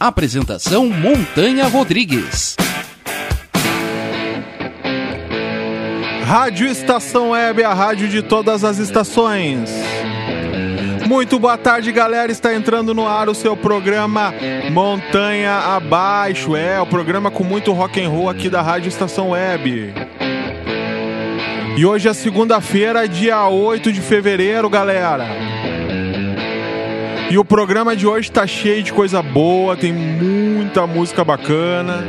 [0.00, 2.54] Apresentação Montanha Rodrigues.
[6.24, 9.68] Rádio Estação Web, a rádio de todas as estações.
[11.08, 12.30] Muito boa tarde, galera.
[12.30, 14.32] Está entrando no ar o seu programa
[14.70, 16.54] Montanha Abaixo.
[16.54, 19.92] É, o programa com muito rock and roll aqui da Rádio Estação Web.
[21.76, 25.57] E hoje é segunda-feira, dia 8 de fevereiro, galera.
[27.30, 32.02] E o programa de hoje tá cheio de coisa boa, tem muita música bacana.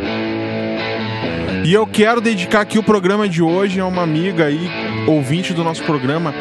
[1.65, 4.69] E eu quero dedicar aqui o programa de hoje a uma amiga aí,
[5.05, 6.33] ouvinte do nosso programa,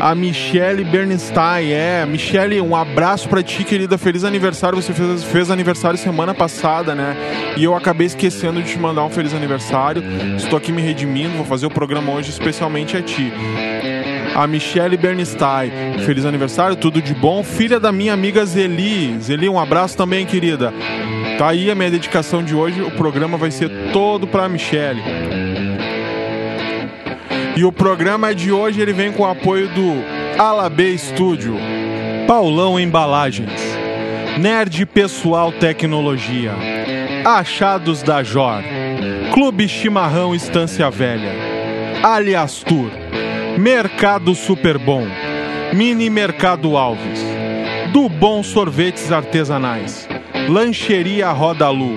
[0.00, 1.72] a Michelle Bernstein.
[1.72, 3.98] É, Michelle, um abraço pra ti, querida.
[3.98, 4.80] Feliz aniversário.
[4.80, 7.16] Você fez, fez aniversário semana passada, né?
[7.56, 10.04] E eu acabei esquecendo de te mandar um feliz aniversário.
[10.36, 13.32] Estou aqui me redimindo, vou fazer o programa hoje especialmente a ti
[14.34, 15.70] a Michelle Bernstein.
[16.04, 17.42] Feliz aniversário, tudo de bom.
[17.42, 19.18] Filha da minha amiga Zeli.
[19.20, 20.72] Zeli, um abraço também, querida.
[21.38, 22.82] Tá aí a minha dedicação de hoje.
[22.82, 25.02] O programa vai ser todo pra Michelle.
[27.56, 29.92] E o programa de hoje ele vem com o apoio do
[30.38, 31.58] Alabê Studio,
[32.26, 33.60] Paulão Embalagens,
[34.38, 36.52] Nerd Pessoal Tecnologia,
[37.24, 38.62] Achados da Jor,
[39.34, 41.32] Clube Chimarrão Estância Velha,
[42.02, 42.90] Alias Tour.
[43.60, 45.06] Mercado Super Bom,
[45.74, 47.22] Mini Mercado Alves,
[47.92, 50.08] do Bom Sorvetes Artesanais,
[50.48, 51.94] Lancheria Roda Lu,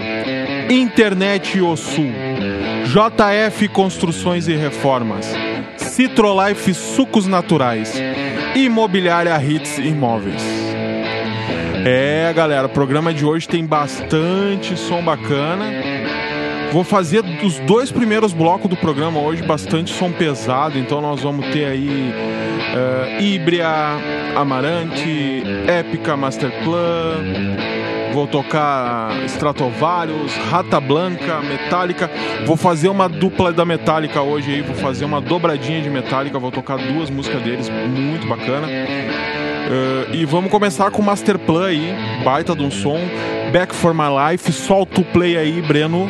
[0.70, 2.12] Internet O Sul,
[2.84, 5.34] JF Construções e Reformas,
[5.78, 7.94] Citrolife Sucos Naturais,
[8.54, 10.44] Imobiliária Hits Imóveis.
[11.86, 15.93] É, galera, o programa de hoje tem bastante som bacana.
[16.74, 21.46] Vou fazer os dois primeiros blocos do programa hoje bastante som pesado, então nós vamos
[21.50, 22.12] ter aí
[22.74, 23.68] uh, Ibria,
[24.36, 27.58] Amarante, Épica Masterplan.
[28.12, 32.10] Vou tocar Stratovarius, Rata Blanca, Metallica.
[32.48, 36.52] Vou fazer uma dupla da Metallica hoje aí, vou fazer uma dobradinha de Metallica, vou
[36.52, 38.68] tocar duas músicas deles, muito bacana.
[38.68, 43.00] Uh, e vamos começar com Masterplan aí, baita de um som.
[43.52, 46.10] Back for My Life, solta o play aí, Breno.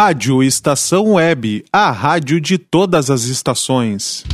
[0.00, 4.24] Rádio Estação Web, a rádio de todas as estações.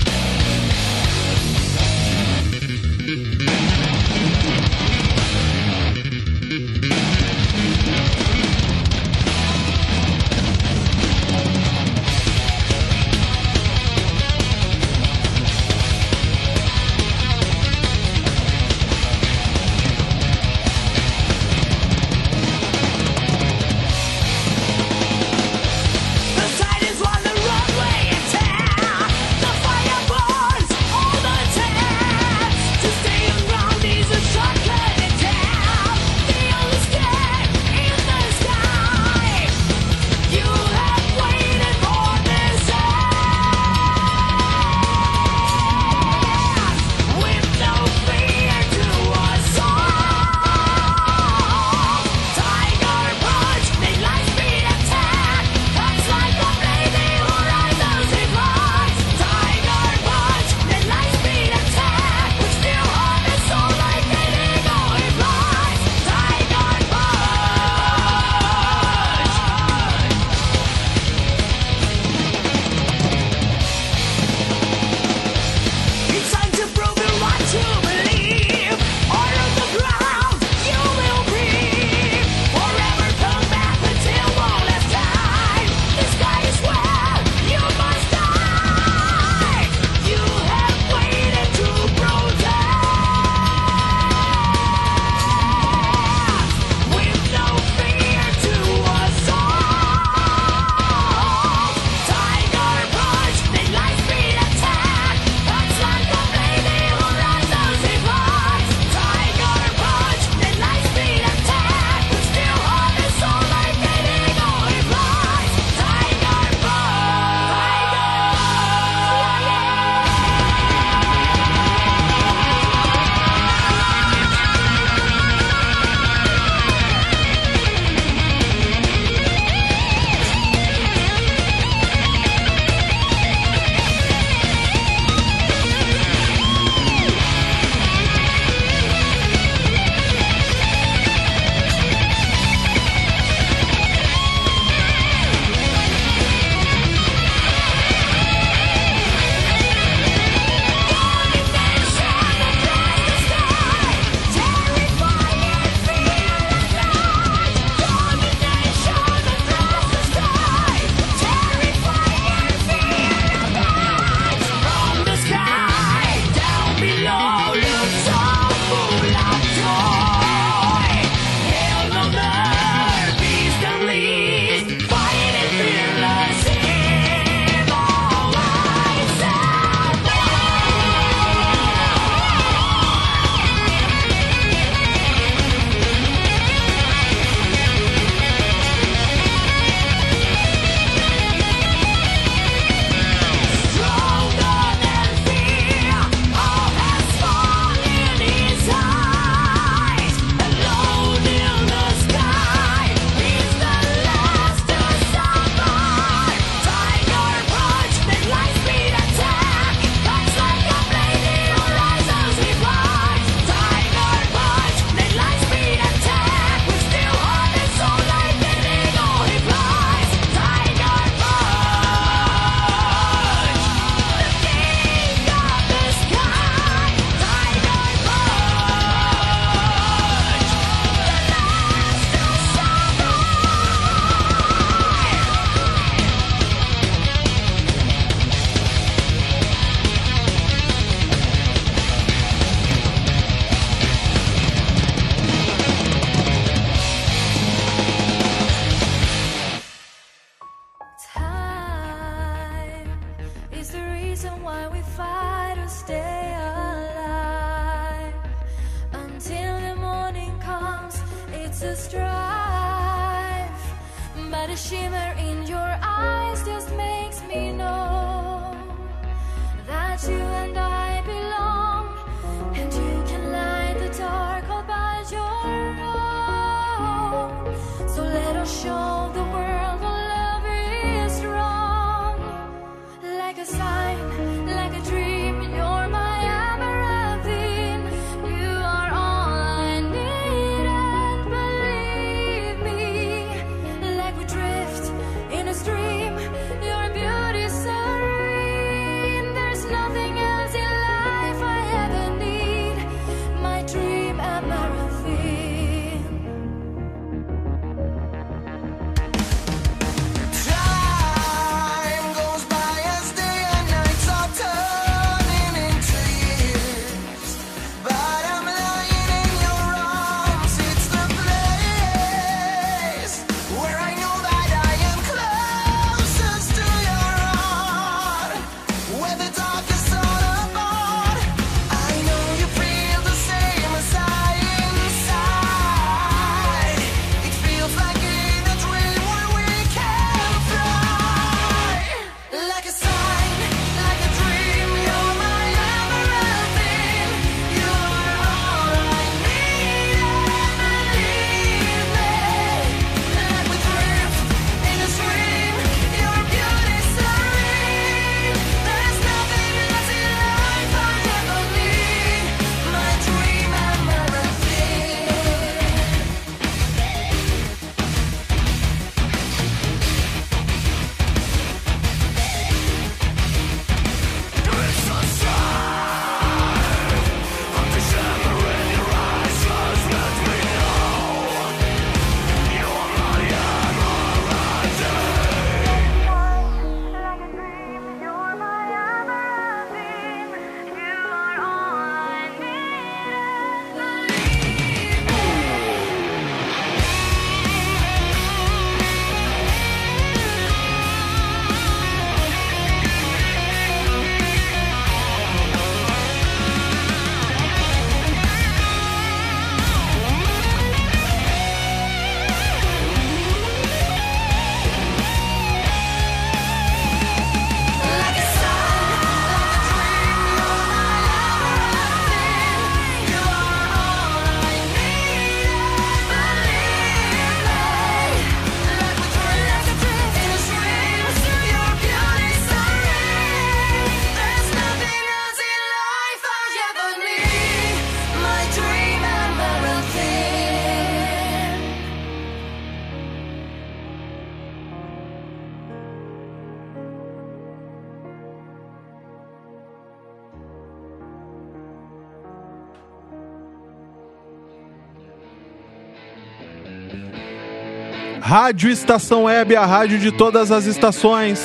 [458.35, 461.41] Rádio Estação Web, a rádio de todas as estações.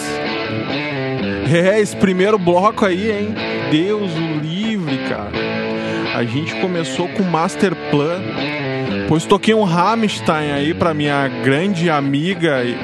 [1.48, 3.36] É, esse primeiro bloco aí, hein?
[3.70, 5.30] Deus o livre, cara.
[6.16, 8.20] A gente começou com Master Plan.
[9.08, 12.76] Pois toquei um Rammstein aí pra minha grande amiga e,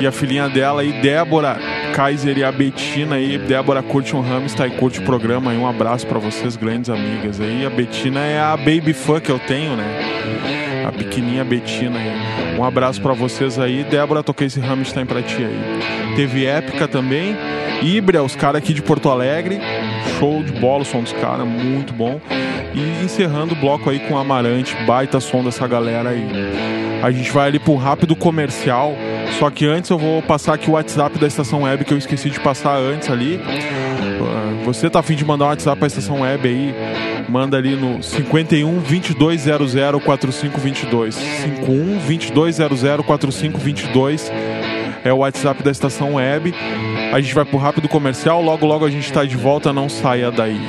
[0.00, 1.58] e a filhinha dela aí, Débora
[1.92, 3.36] Kaiser e a Betina aí.
[3.36, 5.58] Débora curte um Rammstein, curte o programa aí.
[5.58, 7.66] Um abraço pra vocês, grandes amigas aí.
[7.66, 10.84] A Betina é a baby fã que eu tenho, né?
[10.88, 12.29] A pequenininha Betina aí.
[12.58, 13.84] Um abraço pra vocês aí.
[13.84, 16.14] Débora, toquei esse Rammstein pra ti aí.
[16.16, 17.36] Teve Épica também.
[17.82, 19.58] Ibra, os caras aqui de Porto Alegre.
[20.18, 22.20] Show de bola o som dos caras, muito bom.
[22.74, 26.26] E encerrando o bloco aí com Amarante, baita som dessa galera aí.
[27.02, 28.94] A gente vai ali para rápido comercial.
[29.38, 32.28] Só que antes eu vou passar aqui o WhatsApp da estação web que eu esqueci
[32.28, 33.36] de passar antes ali.
[33.36, 36.74] Uh, Você tá afim de mandar um WhatsApp para a estação web aí?
[37.28, 41.14] Manda ali no 51 2200 4522.
[41.14, 44.32] 51 2200 4522
[45.04, 46.54] é o WhatsApp da estação web.
[47.12, 50.30] A gente vai pro rápido comercial, logo logo a gente tá de volta, não saia
[50.30, 50.60] daí.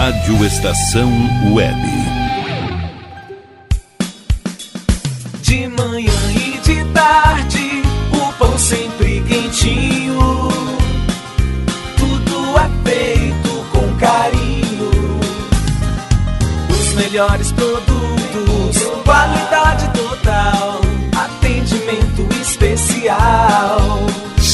[0.00, 1.10] Rádio Estação
[1.52, 2.09] Web.
[9.60, 10.48] Quentinho.
[11.96, 15.20] Tudo é feito com carinho.
[16.70, 20.80] Os melhores produtos, qualidade total,
[21.14, 24.00] atendimento especial.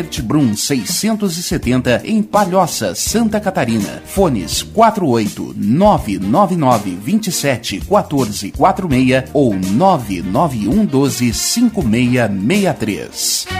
[0.00, 4.02] Gueder Brum 670 em Palhoça, Santa Catarina.
[4.06, 13.59] Fones 48 999 27 14 46 ou 991 12 5663.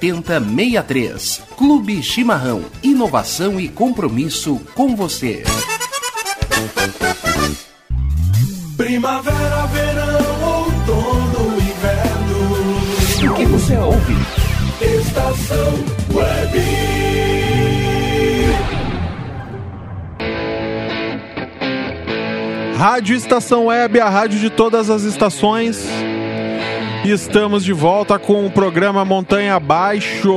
[0.00, 1.42] 7063.
[1.56, 2.64] Clube Chimarrão.
[2.82, 5.42] Inovação e compromisso com você.
[8.76, 13.32] Primavera, verão, outono, inverno.
[13.32, 14.16] O que você ouve?
[14.80, 15.74] Estação
[16.14, 16.98] Web.
[22.76, 25.84] Rádio Estação Web, a rádio de todas as estações.
[27.04, 30.32] Estamos de volta com o programa Montanha Abaixo,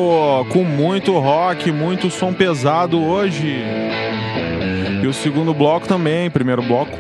[0.49, 3.63] com muito rock, muito som pesado hoje.
[5.03, 6.97] E o segundo bloco também, primeiro bloco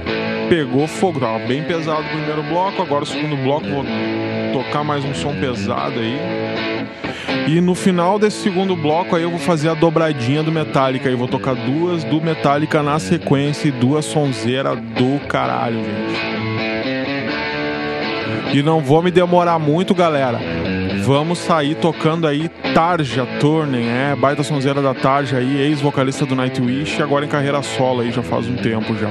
[0.49, 3.85] pegou fogo, tava bem pesado o primeiro bloco, agora o segundo bloco vou
[4.51, 6.19] tocar mais um som pesado aí.
[7.47, 11.09] E no final desse segundo bloco aí eu vou fazer a dobradinha do Metallica.
[11.09, 16.50] Eu vou tocar duas do Metallica na sequência e duas sonzeiras do caralho, gente.
[18.53, 20.39] E não vou me demorar muito, galera.
[21.03, 27.01] Vamos sair tocando aí Tarja Turner, é, baita sonzeira da Tarja aí, ex-vocalista do Nightwish,
[27.01, 29.09] agora em carreira solo aí já faz um tempo já.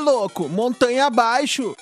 [0.00, 1.76] Louco, montanha abaixo.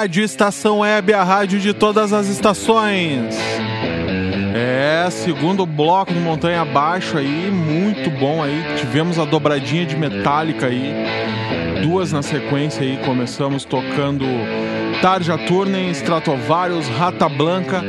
[0.00, 3.36] Rádio Estação Web, a rádio de todas as estações.
[4.54, 8.64] É, segundo bloco do Montanha Abaixo aí, muito bom aí.
[8.78, 10.94] Tivemos a dobradinha de Metallica aí,
[11.82, 12.96] duas na sequência aí.
[13.04, 14.24] Começamos tocando
[15.02, 17.82] Tarja Turnen, Stratovarius, Rata Blanca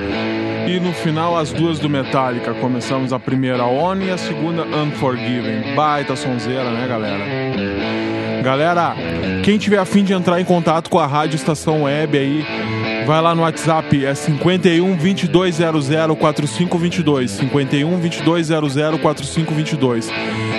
[0.67, 2.53] e no final as duas do Metallica.
[2.55, 5.73] Começamos a primeira ONI e a segunda Unforgiven.
[5.75, 7.23] Baita sonzeira, né, galera?
[8.41, 8.95] Galera,
[9.43, 12.45] quem tiver afim de entrar em contato com a Rádio Estação Web aí,
[13.05, 15.87] vai lá no WhatsApp, é 51 2200
[16.17, 17.31] 4522.
[17.31, 20.09] 51 2200 4522.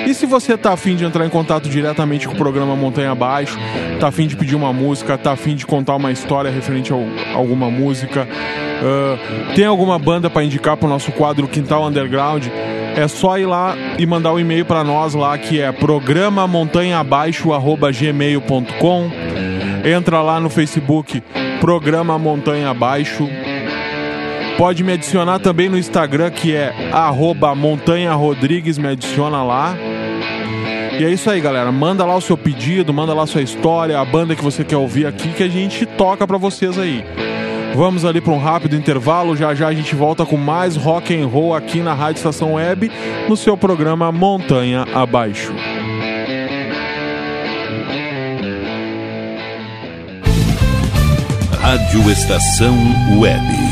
[0.07, 3.59] E se você tá afim de entrar em contato diretamente com o programa Montanha Abaixo,
[3.99, 6.97] tá afim de pedir uma música, tá afim de contar uma história referente a
[7.35, 12.47] alguma música, uh, tem alguma banda para indicar pro nosso quadro Quintal Underground?
[12.97, 19.11] É só ir lá e mandar um e-mail para nós lá que é programa montanhaabaixo@gmail.com.
[19.85, 21.21] Entra lá no Facebook
[21.61, 23.29] Programa Montanha Abaixo.
[24.57, 29.75] Pode me adicionar também no Instagram que é arroba Montanha Rodrigues, me adiciona lá.
[30.99, 31.73] E é isso aí, galera.
[31.73, 34.77] Manda lá o seu pedido, manda lá a sua história, a banda que você quer
[34.77, 37.03] ouvir aqui que a gente toca pra vocês aí.
[37.75, 41.27] Vamos ali para um rápido intervalo, já já a gente volta com mais rock and
[41.27, 42.91] roll aqui na Rádio Estação Web,
[43.29, 45.53] no seu programa Montanha Abaixo.
[51.61, 52.77] Rádio Estação
[53.19, 53.72] Web.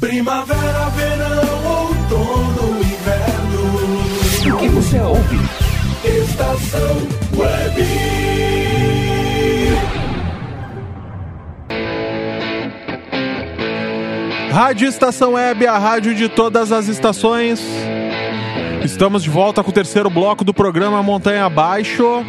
[0.00, 4.54] Primavera, verão, outono, inverno.
[4.54, 5.36] O que você ouve?
[6.04, 7.84] Estação Web.
[14.50, 17.60] Rádio Estação Web, a rádio de todas as estações.
[18.82, 22.24] Estamos de volta com o terceiro bloco do programa Montanha Abaixo.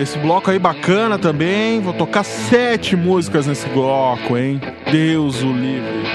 [0.00, 1.80] Esse bloco aí bacana também.
[1.80, 4.60] Vou tocar sete músicas nesse bloco, hein?
[4.90, 6.06] Deus o livre.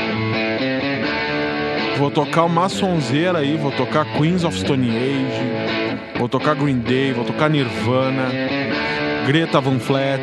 [1.98, 7.14] Vou tocar uma sonzeira aí, vou tocar Queens of Stone Age, vou tocar Green Day,
[7.14, 8.28] vou tocar Nirvana,
[9.28, 10.22] Greta Van Fleet,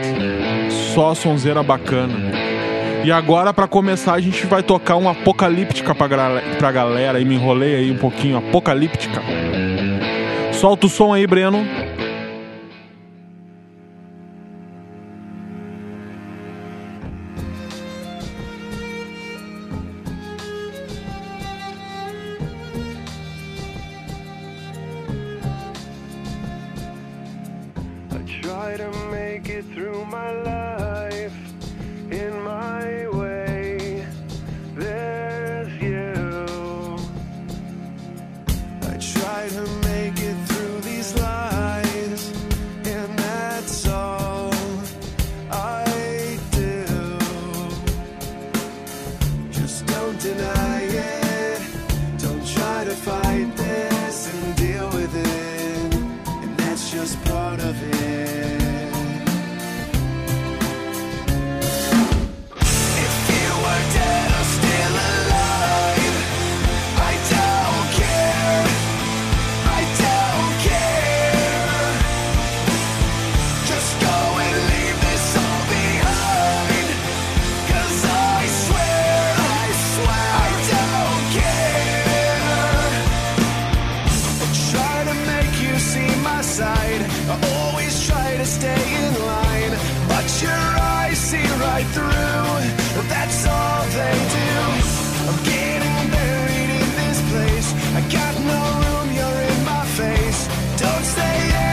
[0.92, 2.14] só sonzeira bacana.
[3.04, 6.08] E agora, pra começar, a gente vai tocar um Apocalíptica pra,
[6.58, 7.20] pra galera.
[7.20, 8.36] E me enrolei aí um pouquinho.
[8.36, 9.22] Apocalíptica.
[10.52, 11.64] Solta o som aí, Breno.
[100.88, 101.67] Don't say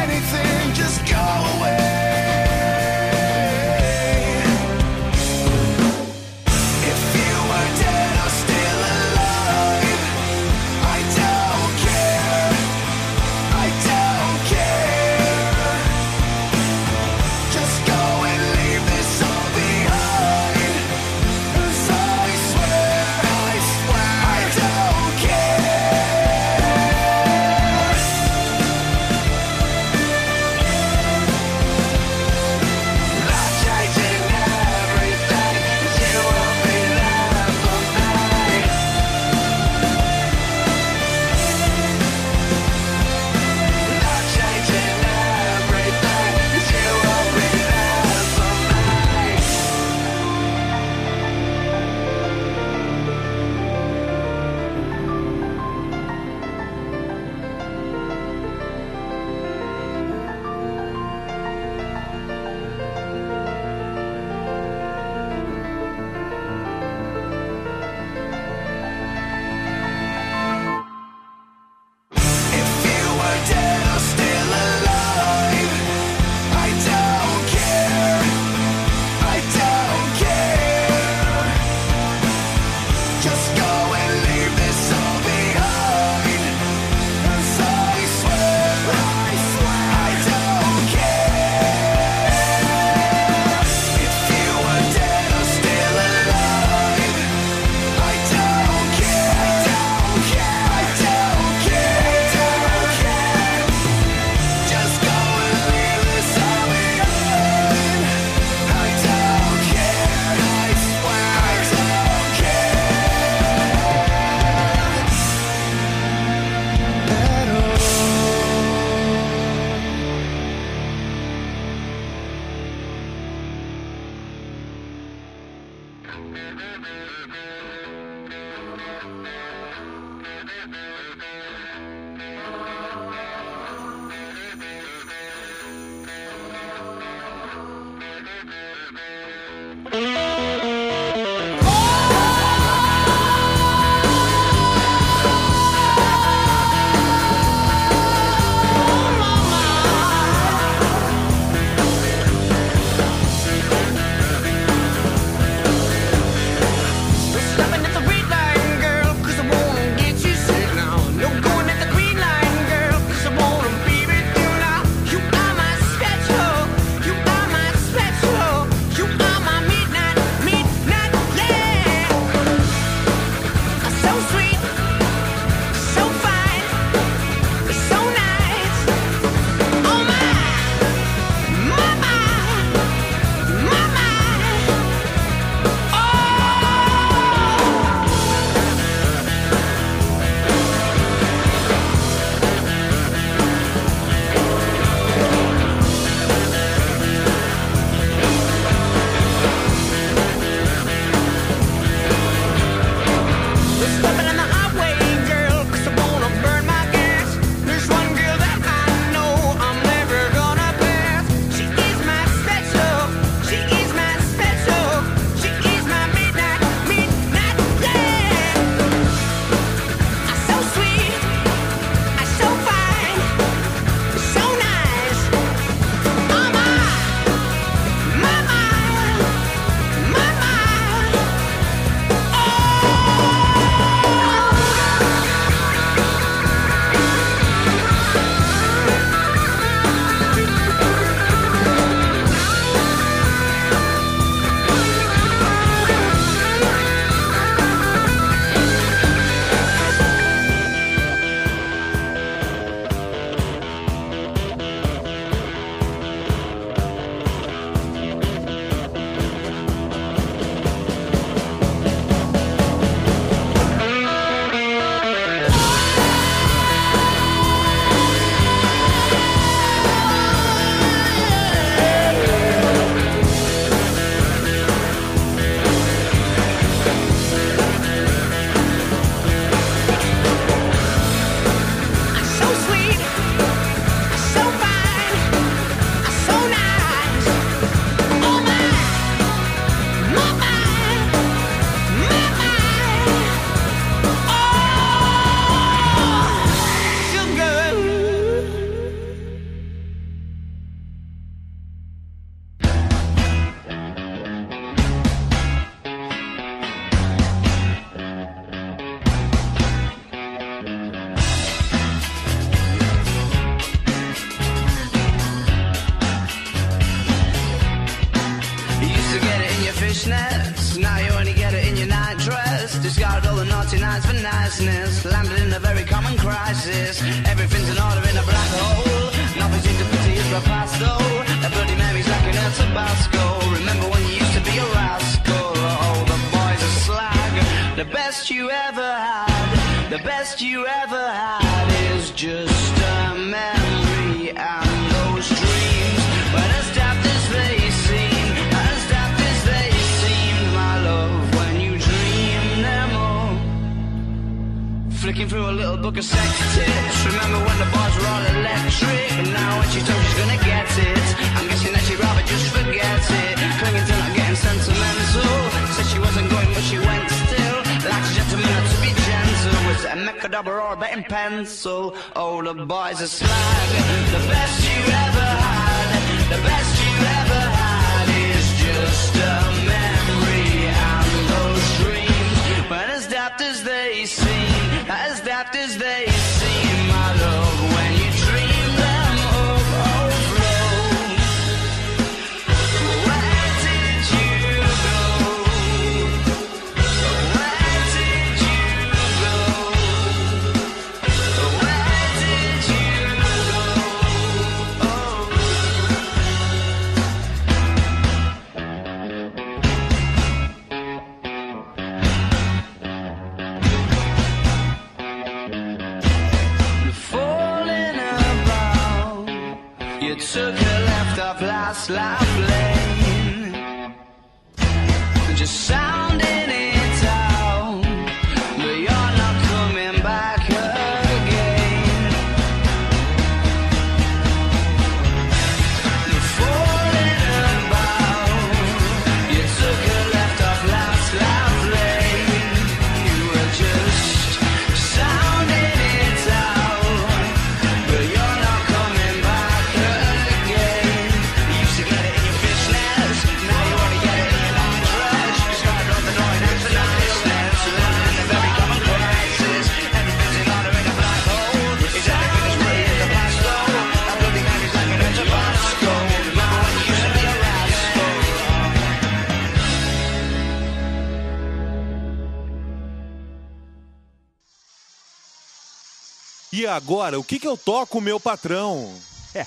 [476.57, 478.90] E agora, o que, que eu toco, meu patrão?
[479.34, 479.45] É,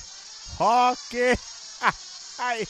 [0.58, 1.16] rock!
[2.38, 2.68] Ai!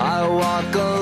[0.00, 1.01] I walk alone.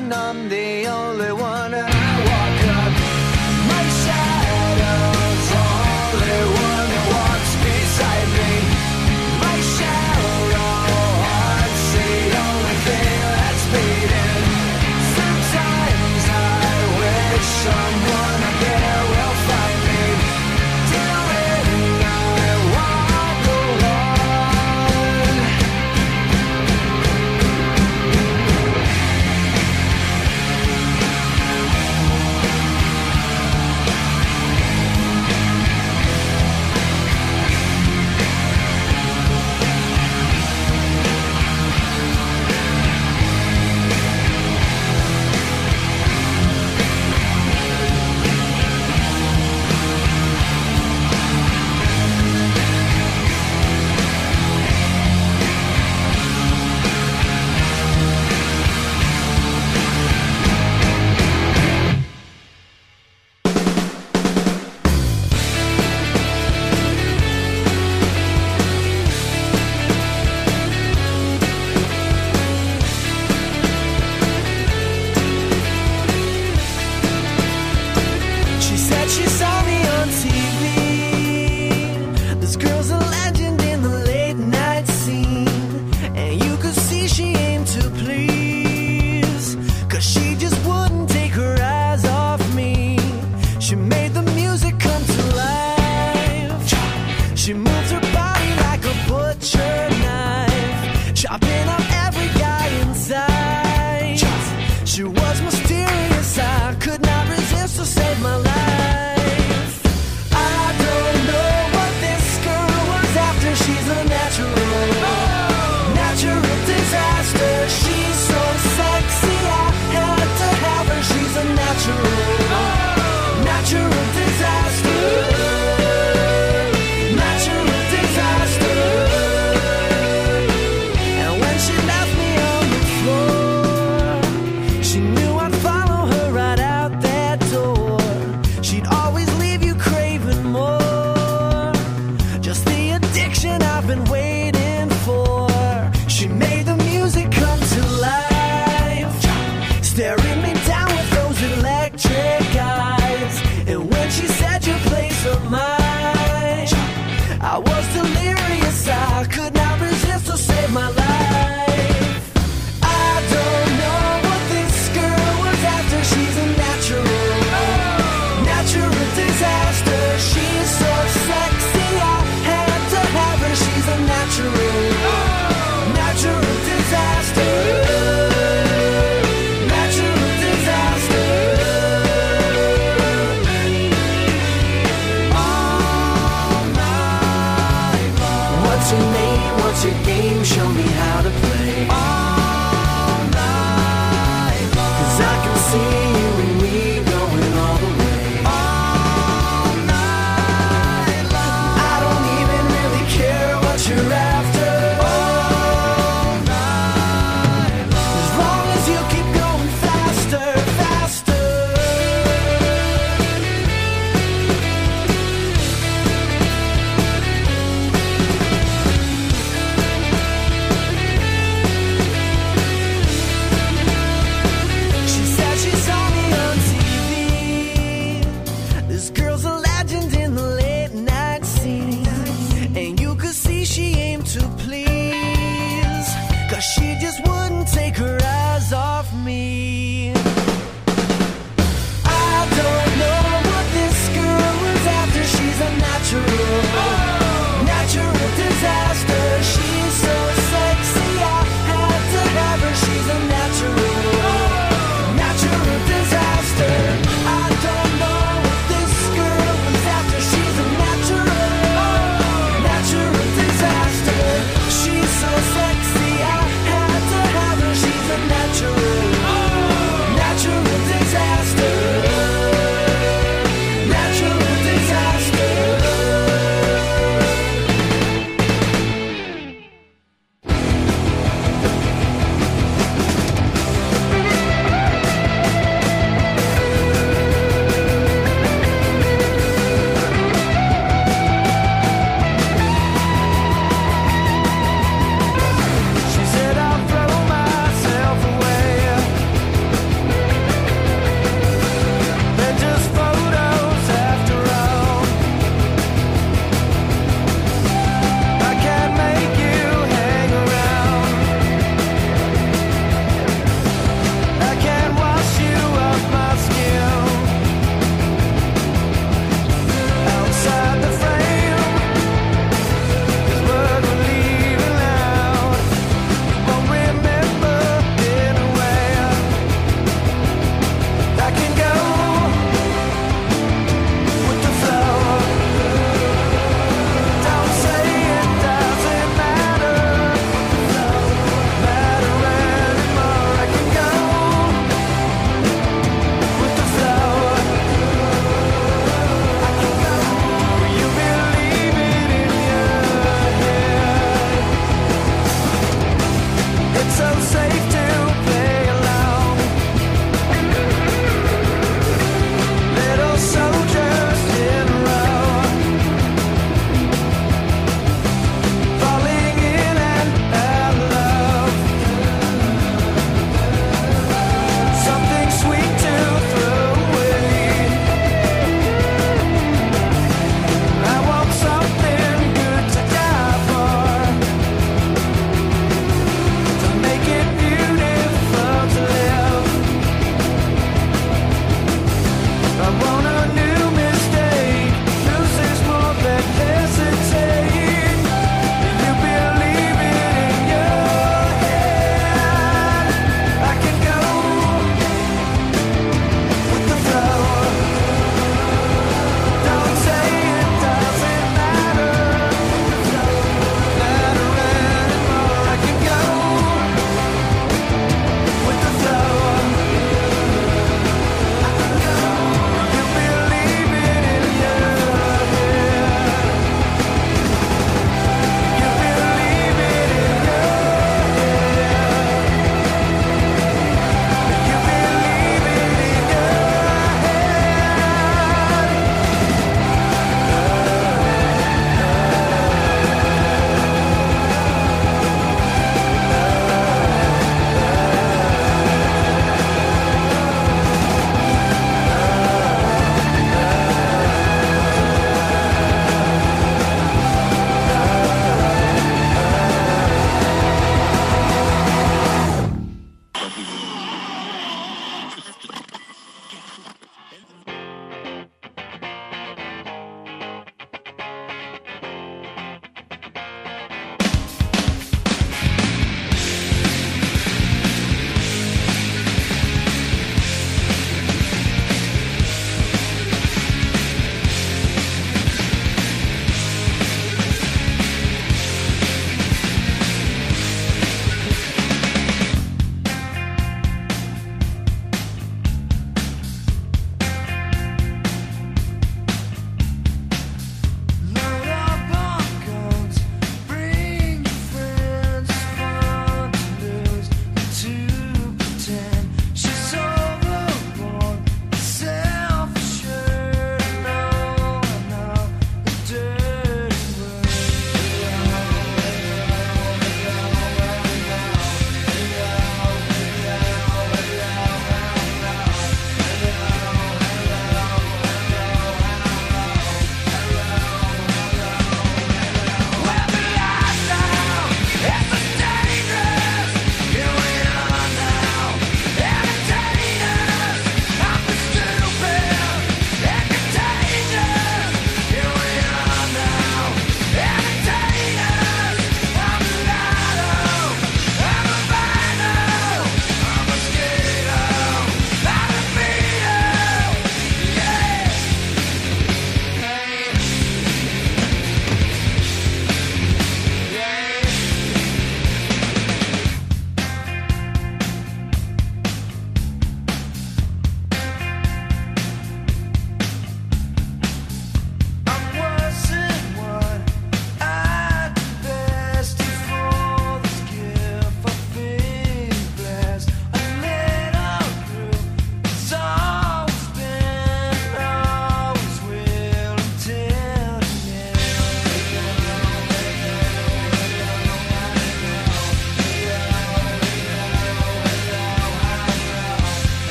[0.00, 0.69] Sleeps and I'm the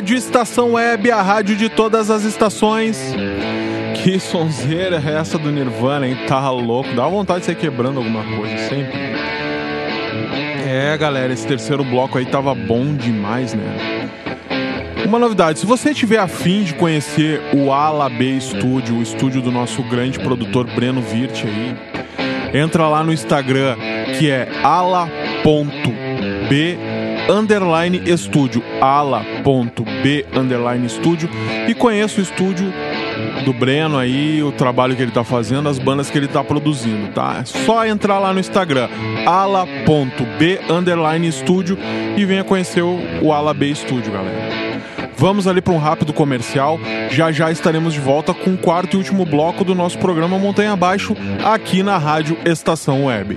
[0.00, 3.14] Rádio Estação Web, a rádio de todas as estações.
[4.02, 6.16] Que sonzeira é essa do Nirvana, hein?
[6.26, 6.88] Tá louco.
[6.94, 8.98] Dá vontade de sair quebrando alguma coisa, sempre.
[10.66, 14.08] É, galera, esse terceiro bloco aí tava bom demais, né?
[15.04, 19.52] Uma novidade, se você tiver afim de conhecer o Ala B Studio, o estúdio do
[19.52, 21.76] nosso grande produtor Breno Virt aí,
[22.58, 23.76] entra lá no Instagram,
[24.18, 25.60] que é ala.b
[27.30, 31.30] underline estúdio, ala.b underline estúdio
[31.68, 32.72] e conheça o estúdio
[33.44, 37.08] do Breno aí, o trabalho que ele tá fazendo, as bandas que ele tá produzindo,
[37.12, 37.38] tá?
[37.40, 38.88] É só entrar lá no Instagram,
[39.24, 41.78] ala.b underline estúdio
[42.16, 44.70] e venha conhecer o, o Ala B Estúdio, galera.
[45.16, 46.80] Vamos ali para um rápido comercial.
[47.10, 50.72] Já já estaremos de volta com o quarto e último bloco do nosso programa Montanha
[50.72, 53.36] Abaixo, aqui na Rádio Estação Web.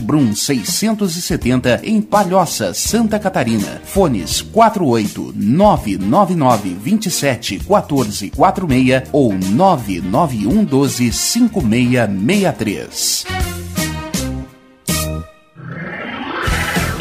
[0.00, 3.80] Brum 670 em Palhoça, Santa Catarina.
[3.84, 13.41] Fones 48 999 27 14 46 ou 991 12 5663.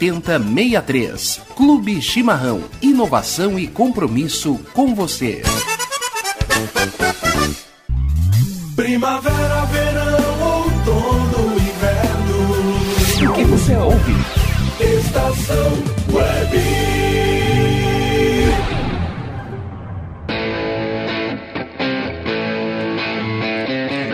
[0.00, 1.42] 7063.
[1.54, 2.64] Clube Chimarrão.
[2.80, 5.42] Inovação e compromisso com você.
[8.74, 13.30] Primavera, verão, outono, inverno.
[13.30, 14.14] O que você ouve?
[14.80, 15.72] Estação
[16.10, 16.90] Web.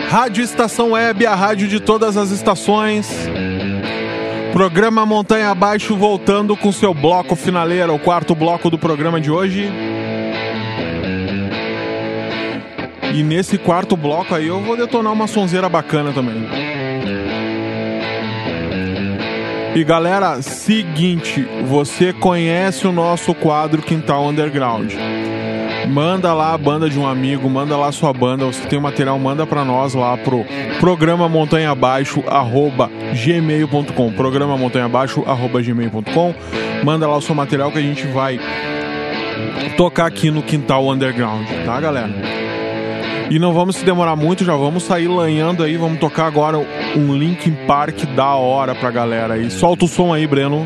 [0.09, 3.07] Rádio Estação Web, a rádio de todas as estações.
[4.57, 9.71] Programa Montanha Abaixo voltando com seu bloco finaleiro, o quarto bloco do programa de hoje.
[13.13, 16.49] E nesse quarto bloco aí eu vou detonar uma sonzeira bacana também.
[19.75, 24.91] E galera, seguinte, você conhece o nosso quadro Quintal Underground.
[25.89, 29.45] Manda lá a banda de um amigo, manda lá sua banda, você tem material, manda
[29.45, 30.45] pra nós lá pro
[30.79, 36.35] programa montanha abaixo arroba gmail.com programa montanha abaixo arroba gmail.com
[36.83, 38.39] manda lá o seu material que a gente vai
[39.75, 42.11] tocar aqui no Quintal Underground, tá, galera?
[43.29, 46.57] E não vamos se demorar muito, já vamos sair lanhando aí, vamos tocar agora
[46.95, 49.51] um Linkin Park da hora pra galera aí.
[49.51, 50.65] Solta o som aí, Breno.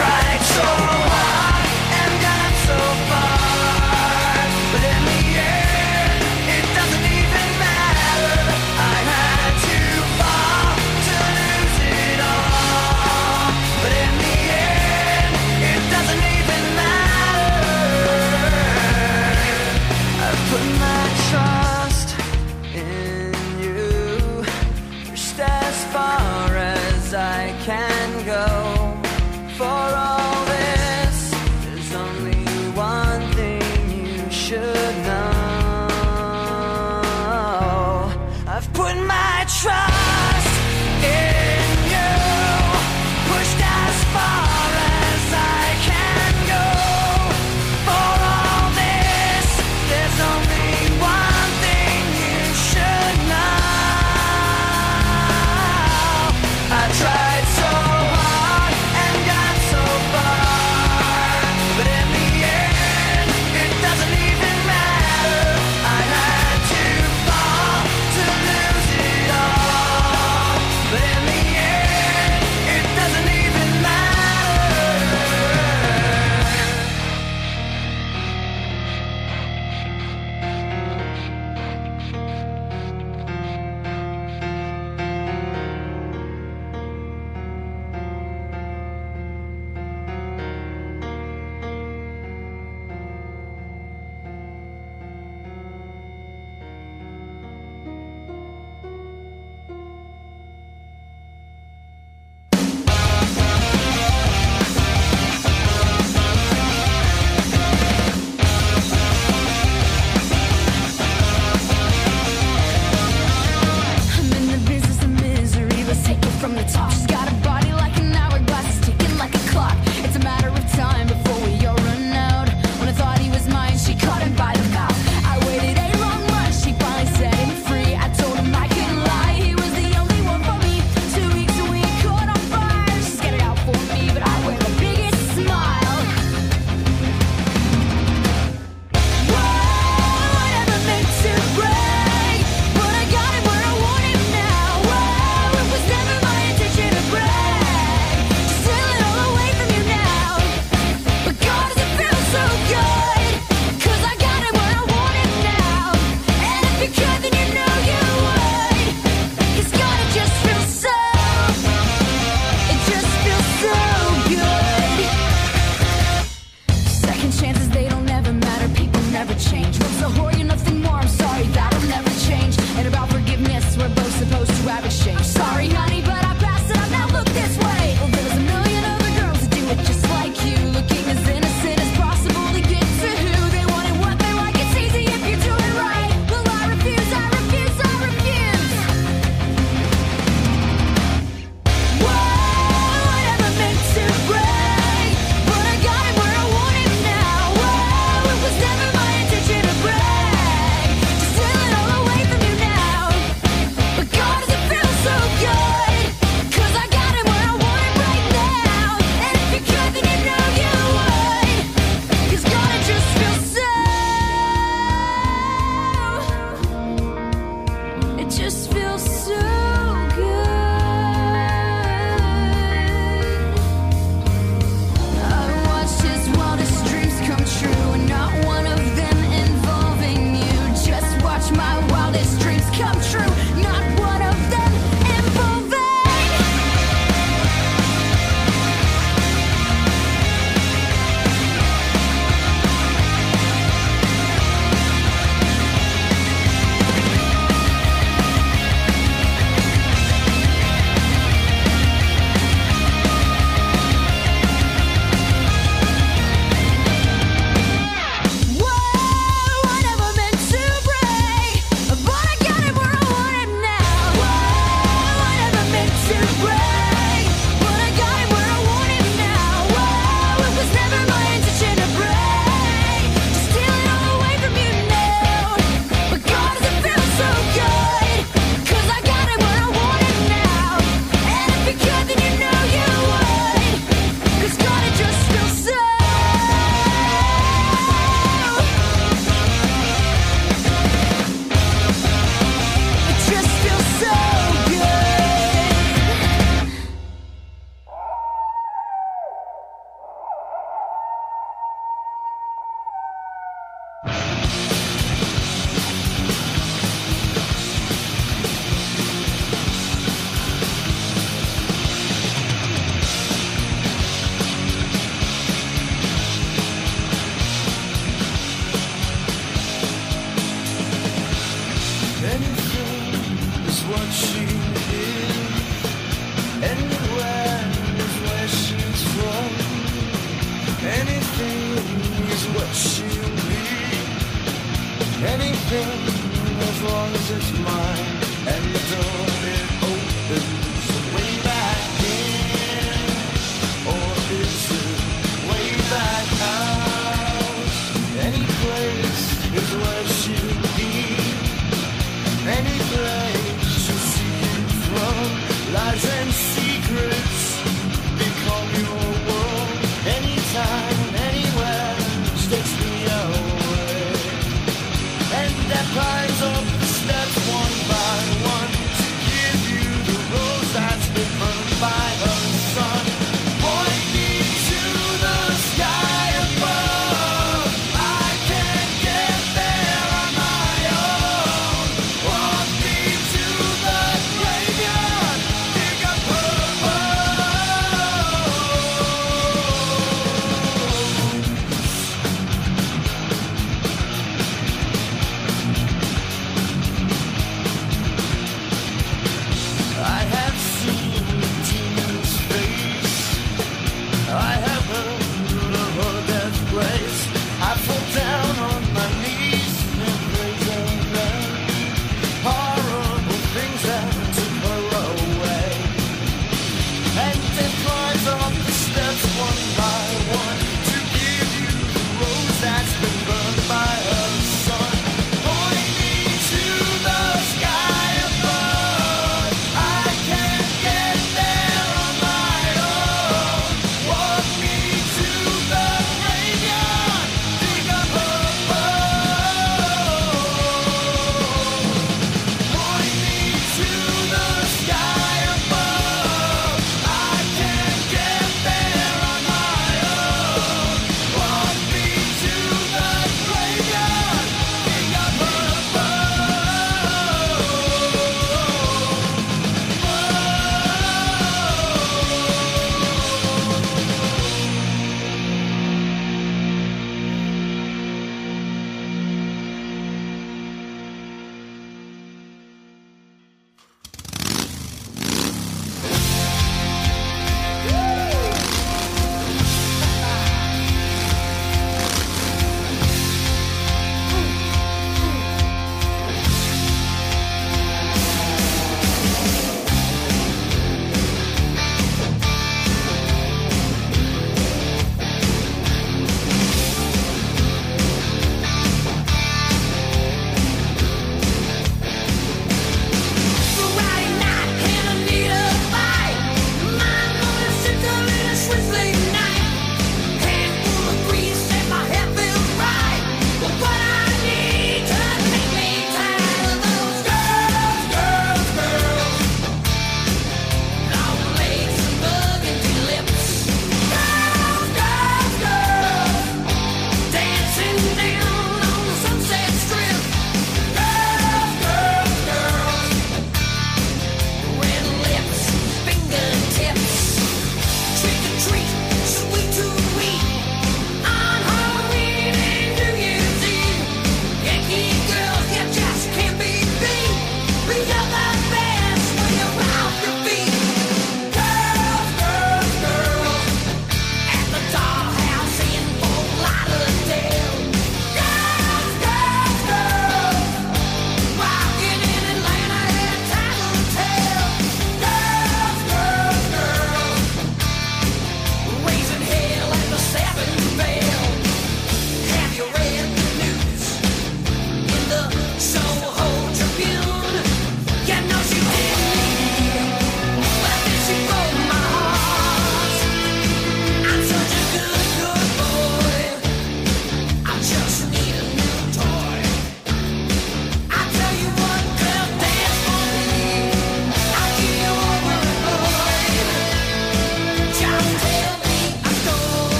[0.00, 0.39] try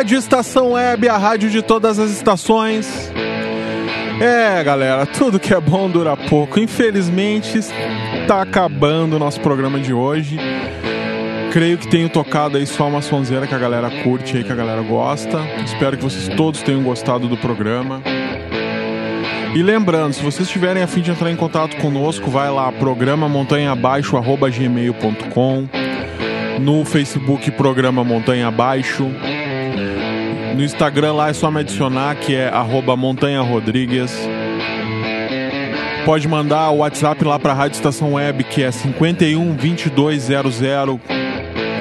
[0.00, 3.12] Rádio Estação Web, a rádio de todas as estações.
[4.18, 6.58] É, galera, tudo que é bom dura pouco.
[6.58, 10.38] Infelizmente, está acabando o nosso programa de hoje.
[11.52, 14.54] Creio que tenho tocado aí só uma sonzeira que a galera curte aí, que a
[14.54, 15.38] galera gosta.
[15.66, 18.00] Espero que vocês todos tenham gostado do programa.
[19.54, 23.28] E lembrando, se vocês tiverem a fim de entrar em contato conosco, vai lá, programa
[23.28, 25.68] montanhaabaixo@gmail.com,
[26.58, 29.06] no Facebook programa Montanha Abaixo,
[30.54, 34.12] no Instagram lá é só me adicionar que é arroba Montanha Rodrigues.
[36.04, 40.60] Pode mandar o WhatsApp lá para a Rádio Estação Web que é 51 2200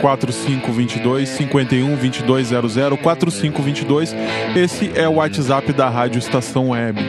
[0.01, 4.15] 4522 51 2200 4522.
[4.55, 6.99] Esse é o WhatsApp da Rádio Estação Web.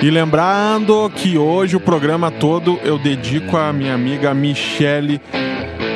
[0.00, 5.20] E lembrando que hoje o programa todo eu dedico à minha amiga Michele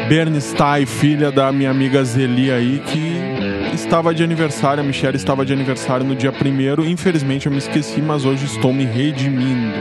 [0.08, 3.31] Bernstein, filha da minha amiga Zeli aí, que
[3.72, 4.82] estava de aniversário.
[4.82, 8.72] A Michelle estava de aniversário no dia 1 Infelizmente eu me esqueci, mas hoje estou
[8.72, 9.72] me redimindo.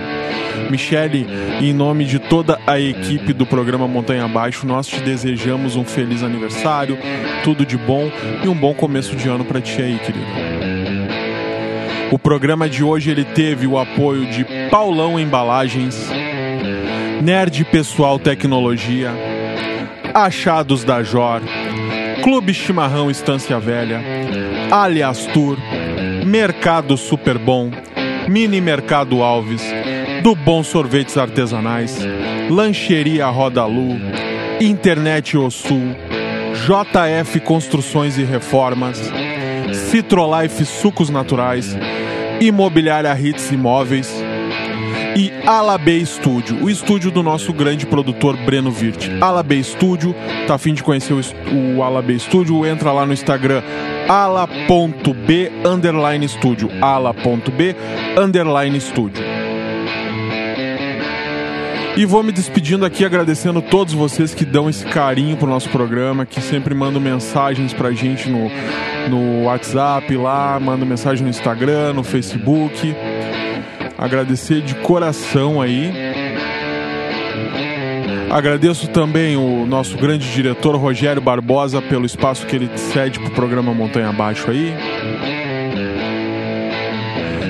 [0.69, 1.27] Michele,
[1.59, 6.23] em nome de toda a equipe do programa Montanha Abaixo, nós te desejamos um feliz
[6.23, 6.97] aniversário,
[7.43, 8.09] tudo de bom
[8.43, 10.72] e um bom começo de ano para ti aí, querida.
[12.11, 16.09] O programa de hoje ele teve o apoio de Paulão Embalagens,
[17.22, 19.11] Nerd Pessoal Tecnologia,
[20.13, 21.41] Achados da Jor,
[22.23, 23.99] Clube Chimarrão Estância Velha,
[24.72, 25.57] Alias Tour,
[26.26, 27.72] Mercado Super Bom,
[28.27, 29.64] Mini Mercado Alves,
[30.22, 31.98] do Bom Sorvetes Artesanais,
[32.49, 33.99] Lancheria Roda Lu,
[34.60, 35.95] Internet O Sul,
[36.53, 39.02] JF Construções e Reformas,
[39.89, 41.76] Citrolife Sucos Naturais,
[42.39, 44.20] Imobiliária Hits Imóveis
[45.15, 49.09] e Alabê Studio, o estúdio do nosso grande produtor Breno Virt.
[49.19, 50.15] Alabê Studio,
[50.47, 51.21] tá afim de conhecer o,
[51.77, 52.65] o Alabê Studio?
[52.65, 53.61] Entra lá no Instagram
[54.07, 57.75] ala.b underline studio, ala.b
[58.17, 59.23] underline studio.
[61.97, 66.25] E vou me despedindo aqui agradecendo todos vocês que dão esse carinho pro nosso programa,
[66.25, 68.49] que sempre mandam mensagens pra gente no,
[69.09, 72.95] no WhatsApp lá, mandam mensagem no Instagram, no Facebook.
[74.02, 75.94] Agradecer de coração aí.
[78.32, 83.76] Agradeço também o nosso grande diretor Rogério Barbosa pelo espaço que ele cede pro programa
[83.76, 84.73] Montanha Abaixo aí.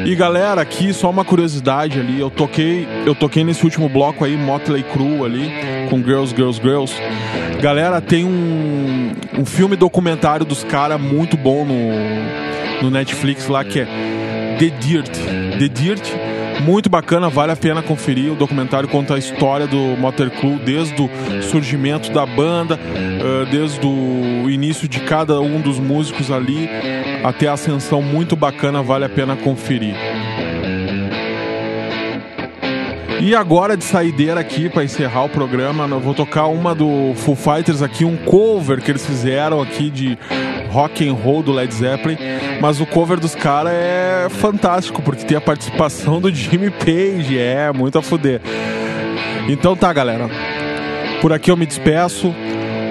[0.06, 4.36] E galera, aqui só uma curiosidade ali, eu toquei, eu toquei nesse último bloco aí,
[4.36, 5.50] Motley Crue ali,
[5.90, 6.94] com Girls, Girls, Girls.
[7.62, 13.80] Galera, tem um, um filme documentário dos caras muito bom no, no Netflix lá que
[13.80, 13.86] é
[14.60, 15.18] The Dirt.
[15.58, 16.10] The Dirt,
[16.60, 18.32] muito bacana, vale a pena conferir.
[18.32, 21.10] O documentário conta a história do Motley Crue desde o
[21.42, 26.70] surgimento da banda, eh, desde o início de cada um dos músicos ali
[27.24, 29.96] até a ascensão muito bacana, vale a pena conferir.
[33.22, 37.36] E agora de saideira aqui para encerrar o programa, eu vou tocar uma do Foo
[37.36, 40.18] Fighters aqui, um cover que eles fizeram aqui de
[40.72, 42.18] rock and roll do Led Zeppelin,
[42.62, 47.72] mas o cover dos caras é fantástico porque tem a participação do Jimmy Page, é
[47.72, 48.42] muito a fuder.
[49.48, 50.30] Então tá, galera.
[51.22, 52.34] Por aqui eu me despeço.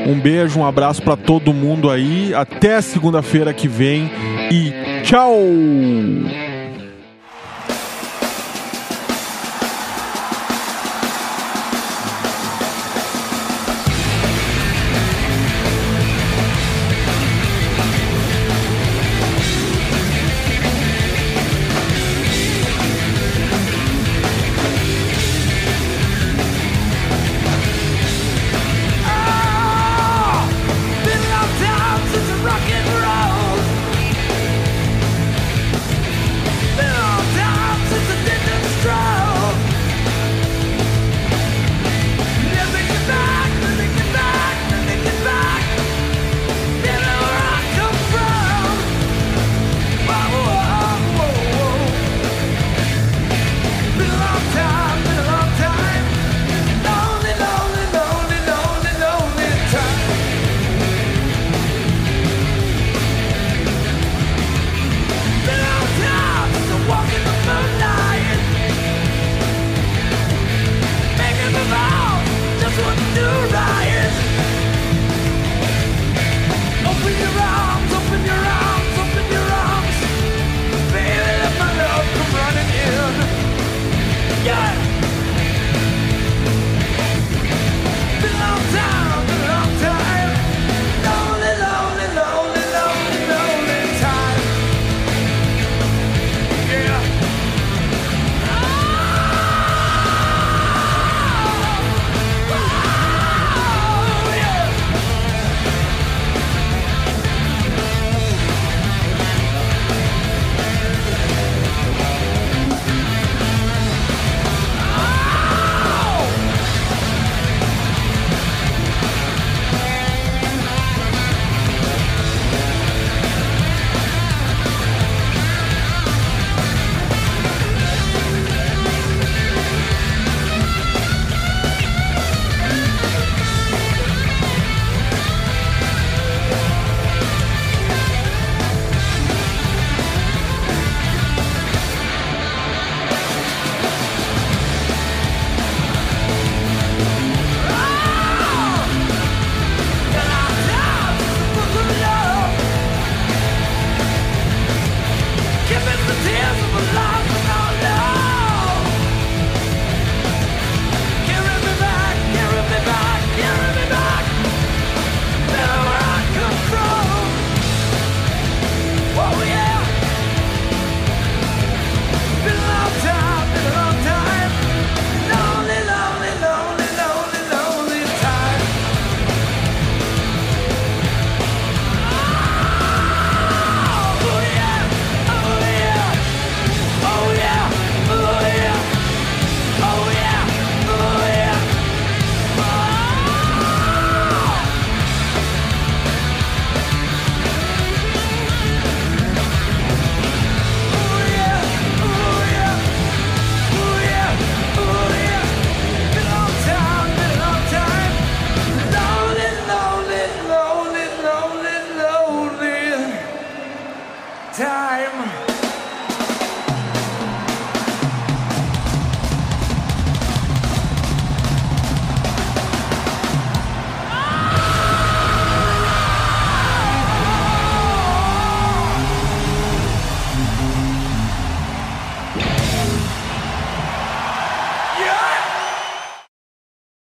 [0.07, 2.35] Um beijo, um abraço para todo mundo aí.
[2.35, 4.11] Até segunda-feira que vem
[4.51, 5.37] e tchau!